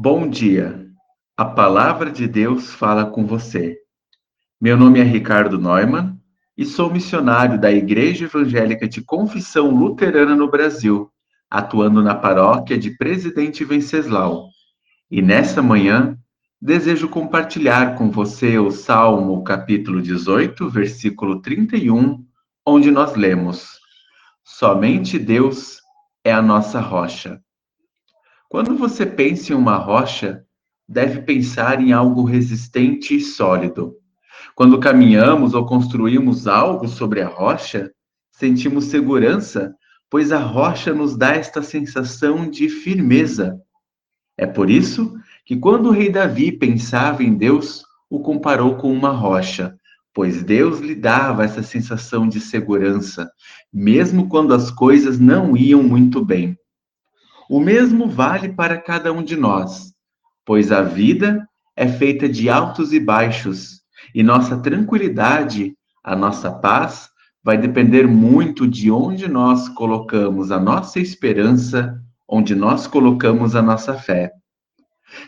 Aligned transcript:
Bom 0.00 0.28
dia. 0.28 0.86
A 1.36 1.44
palavra 1.44 2.08
de 2.08 2.28
Deus 2.28 2.72
fala 2.72 3.04
com 3.04 3.26
você. 3.26 3.76
Meu 4.60 4.76
nome 4.76 5.00
é 5.00 5.02
Ricardo 5.02 5.58
Neumann 5.58 6.16
e 6.56 6.64
sou 6.64 6.88
missionário 6.88 7.60
da 7.60 7.72
Igreja 7.72 8.26
Evangélica 8.26 8.88
de 8.88 9.02
Confissão 9.02 9.74
Luterana 9.74 10.36
no 10.36 10.48
Brasil, 10.48 11.10
atuando 11.50 12.00
na 12.00 12.14
paróquia 12.14 12.78
de 12.78 12.96
Presidente 12.96 13.64
Venceslau. 13.64 14.46
E 15.10 15.20
nessa 15.20 15.60
manhã, 15.60 16.16
desejo 16.62 17.08
compartilhar 17.08 17.96
com 17.96 18.08
você 18.08 18.56
o 18.56 18.70
Salmo 18.70 19.42
capítulo 19.42 20.00
18, 20.00 20.70
versículo 20.70 21.42
31, 21.42 22.24
onde 22.64 22.92
nós 22.92 23.16
lemos: 23.16 23.80
Somente 24.44 25.18
Deus 25.18 25.80
é 26.22 26.32
a 26.32 26.40
nossa 26.40 26.78
rocha. 26.78 27.42
Quando 28.48 28.76
você 28.76 29.04
pensa 29.04 29.52
em 29.52 29.56
uma 29.56 29.76
rocha, 29.76 30.42
deve 30.88 31.20
pensar 31.20 31.82
em 31.82 31.92
algo 31.92 32.24
resistente 32.24 33.14
e 33.14 33.20
sólido. 33.20 33.94
Quando 34.54 34.80
caminhamos 34.80 35.52
ou 35.52 35.66
construímos 35.66 36.46
algo 36.46 36.88
sobre 36.88 37.20
a 37.20 37.28
rocha, 37.28 37.92
sentimos 38.32 38.86
segurança, 38.86 39.74
pois 40.08 40.32
a 40.32 40.38
rocha 40.38 40.94
nos 40.94 41.14
dá 41.14 41.34
esta 41.34 41.62
sensação 41.62 42.48
de 42.48 42.70
firmeza. 42.70 43.60
É 44.34 44.46
por 44.46 44.70
isso 44.70 45.14
que, 45.44 45.56
quando 45.56 45.90
o 45.90 45.92
rei 45.92 46.10
Davi 46.10 46.50
pensava 46.50 47.22
em 47.22 47.34
Deus, 47.34 47.84
o 48.08 48.20
comparou 48.20 48.76
com 48.76 48.90
uma 48.90 49.10
rocha, 49.10 49.76
pois 50.14 50.42
Deus 50.42 50.80
lhe 50.80 50.94
dava 50.94 51.44
essa 51.44 51.62
sensação 51.62 52.26
de 52.26 52.40
segurança, 52.40 53.30
mesmo 53.70 54.26
quando 54.26 54.54
as 54.54 54.70
coisas 54.70 55.18
não 55.18 55.54
iam 55.54 55.82
muito 55.82 56.24
bem. 56.24 56.56
O 57.48 57.60
mesmo 57.60 58.10
vale 58.10 58.50
para 58.50 58.76
cada 58.76 59.10
um 59.10 59.22
de 59.22 59.34
nós, 59.34 59.94
pois 60.44 60.70
a 60.70 60.82
vida 60.82 61.48
é 61.74 61.88
feita 61.88 62.28
de 62.28 62.50
altos 62.50 62.92
e 62.92 63.00
baixos, 63.00 63.80
e 64.14 64.22
nossa 64.22 64.58
tranquilidade, 64.58 65.74
a 66.04 66.14
nossa 66.14 66.52
paz, 66.52 67.08
vai 67.42 67.56
depender 67.56 68.06
muito 68.06 68.68
de 68.68 68.90
onde 68.90 69.26
nós 69.28 69.66
colocamos 69.70 70.52
a 70.52 70.60
nossa 70.60 71.00
esperança, 71.00 71.98
onde 72.28 72.54
nós 72.54 72.86
colocamos 72.86 73.56
a 73.56 73.62
nossa 73.62 73.94
fé. 73.94 74.30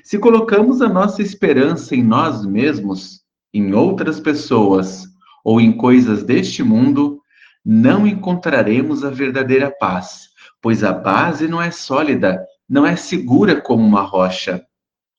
Se 0.04 0.18
colocamos 0.18 0.82
a 0.82 0.90
nossa 0.90 1.22
esperança 1.22 1.96
em 1.96 2.02
nós 2.02 2.44
mesmos, 2.44 3.22
em 3.54 3.72
outras 3.72 4.20
pessoas 4.20 5.06
ou 5.42 5.58
em 5.58 5.72
coisas 5.72 6.22
deste 6.22 6.62
mundo, 6.62 7.18
não 7.64 8.06
encontraremos 8.06 9.04
a 9.04 9.08
verdadeira 9.08 9.70
paz 9.70 10.29
pois 10.62 10.84
a 10.84 10.92
base 10.92 11.48
não 11.48 11.60
é 11.60 11.70
sólida, 11.70 12.44
não 12.68 12.86
é 12.86 12.96
segura 12.96 13.60
como 13.60 13.84
uma 13.84 14.02
rocha. 14.02 14.62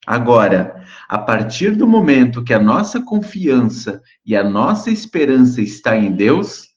Agora, 0.06 0.84
a 1.08 1.18
partir 1.18 1.76
do 1.76 1.88
momento 1.88 2.44
que 2.44 2.54
a 2.54 2.60
nossa 2.60 3.02
confiança 3.02 4.02
e 4.26 4.36
a 4.36 4.44
nossa 4.44 4.90
esperança 4.90 5.62
está 5.62 5.96
em 5.96 6.12
Deus, 6.12 6.70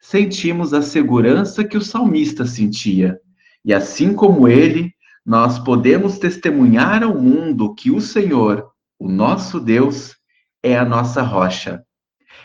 sentimos 0.00 0.72
a 0.72 0.80
segurança 0.80 1.62
que 1.62 1.76
o 1.76 1.82
salmista 1.82 2.46
sentia. 2.46 3.18
E 3.64 3.74
assim 3.74 4.14
como 4.14 4.48
ele, 4.48 4.94
nós 5.24 5.58
podemos 5.58 6.18
testemunhar 6.18 7.02
ao 7.02 7.20
mundo 7.20 7.74
que 7.74 7.90
o 7.90 8.00
Senhor, 8.00 8.70
o 8.98 9.08
nosso 9.08 9.60
Deus, 9.60 10.16
é 10.62 10.76
a 10.76 10.84
nossa 10.84 11.22
rocha. 11.22 11.84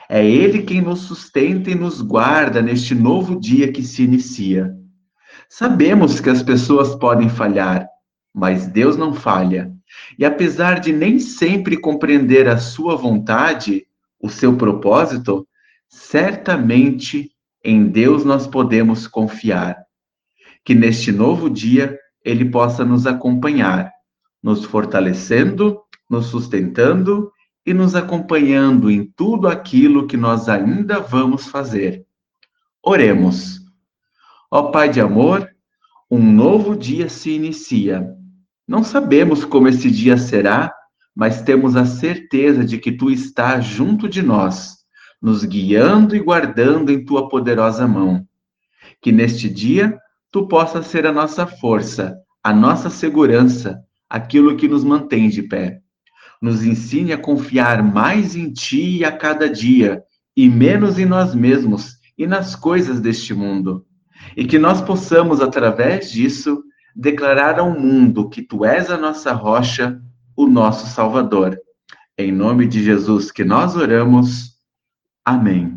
É 0.10 0.23
Ele 0.26 0.64
quem 0.64 0.82
nos 0.82 1.02
sustenta 1.02 1.72
e 1.72 1.76
nos 1.76 2.02
guarda 2.02 2.62
neste 2.62 2.94
novo 2.94 3.39
dia 3.39 3.72
que 3.72 3.82
se 3.82 4.04
inicia. 4.04 4.76
Sabemos 5.50 6.20
que 6.20 6.30
as 6.30 6.44
pessoas 6.44 6.96
podem 6.96 7.30
falhar, 7.30 7.88
mas 8.34 8.68
Deus 8.68 8.98
não 8.98 9.14
falha. 9.14 9.72
E 10.18 10.26
apesar 10.26 10.80
de 10.80 10.92
nem 10.92 11.20
sempre 11.20 11.78
compreender 11.78 12.48
a 12.48 12.58
sua 12.58 12.95
vontade, 12.95 13.86
o 14.20 14.30
seu 14.30 14.58
propósito, 14.58 15.48
certamente 15.88 17.32
em 17.64 17.88
Deus 17.88 18.26
nós 18.26 18.45
podemos 18.45 19.08
confiar. 19.08 19.78
Que 20.64 20.76
neste 20.76 21.11
novo 21.11 21.50
dia 21.50 21.98
ele 22.23 22.45
possa 22.45 22.84
nos 22.84 23.05
acompanhar, 23.05 23.92
nos 24.42 24.66
fortalecendo, 24.66 25.80
nos 26.10 26.28
sustentando 26.28 27.32
e 27.66 27.73
nos 27.73 27.95
acompanhando 27.95 28.92
em 28.92 29.05
tudo 29.16 29.48
aquilo 29.48 30.08
que 30.08 30.17
nós 30.17 30.48
ainda 30.48 31.00
vamos 31.00 31.48
fazer. 31.48 32.05
Oremos. 32.84 33.64
Ó 34.52 34.64
Pai 34.72 34.89
de 34.89 35.02
amor, 35.02 35.50
um 36.10 36.20
novo 36.20 36.76
dia 36.76 37.10
se 37.10 37.32
inicia. 37.32 38.08
Não 38.67 38.83
sabemos 38.83 39.44
como 39.44 39.67
esse 39.67 39.89
dia 39.89 40.17
será, 40.17 40.72
mas 41.16 41.42
temos 41.42 41.76
a 41.76 41.86
certeza 41.86 42.64
de 42.64 42.78
que 42.78 42.92
tu 42.92 43.10
estás 43.10 43.66
junto 43.66 44.08
de 44.08 44.22
nós, 44.22 44.78
nos 45.20 45.44
guiando 45.44 46.16
e 46.16 46.20
guardando 46.20 46.92
em 46.92 47.04
tua 47.04 47.28
poderosa 47.28 47.88
mão. 47.88 48.23
Que 49.02 49.11
neste 49.11 49.50
dia 49.50 49.98
tu 50.32 50.48
possas 50.48 50.88
ser 50.88 51.08
a 51.08 51.11
nossa 51.11 51.48
força, 51.48 52.16
a 52.44 52.54
nossa 52.54 52.89
segurança, 52.89 53.80
aquilo 54.08 54.55
que 54.55 54.67
nos 54.67 54.84
mantém 54.84 55.28
de 55.28 55.42
pé. 55.42 55.80
Nos 56.39 56.64
ensine 56.64 57.14
a 57.14 57.17
confiar 57.17 57.82
mais 57.82 58.36
em 58.36 58.54
ti 58.54 59.04
a 59.04 59.11
cada 59.11 59.50
dia 59.50 60.04
e 60.38 60.48
menos 60.48 61.00
em 61.00 61.05
nós 61.05 61.34
mesmos 61.34 61.95
e 62.16 62.28
nas 62.28 62.55
coisas 62.55 63.00
deste 63.00 63.34
mundo 63.34 63.84
e 64.36 64.45
que 64.45 64.58
nós 64.58 64.81
possamos, 64.81 65.41
através 65.41 66.11
disso, 66.11 66.63
declarar 66.95 67.59
ao 67.59 67.71
mundo 67.71 68.30
que 68.30 68.41
tu 68.41 68.63
és 68.63 68.89
a 68.89 68.97
nossa 68.97 69.33
rocha, 69.33 70.02
o 70.36 70.47
nosso 70.47 70.87
Salvador. 70.87 71.59
Em 72.17 72.31
nome 72.31 72.67
de 72.67 72.83
Jesus 72.83 73.31
que 73.31 73.43
nós 73.43 73.75
oramos. 73.75 74.55
Amém. 75.25 75.74